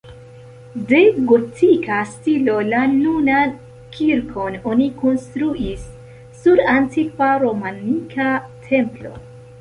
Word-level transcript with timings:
De 0.91 1.01
gotika 1.31 1.97
stilo, 2.13 2.55
la 2.71 2.79
nunan 2.93 3.53
kirkon 3.97 4.57
oni 4.73 4.89
konstruis 5.03 5.87
sur 6.43 6.65
antikva 6.77 7.33
romanika 7.47 8.33
templo. 8.71 9.19